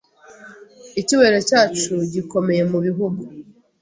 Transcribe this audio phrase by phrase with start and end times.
[1.01, 3.21] Icyubahiro cyacu gikomeye Mubihugu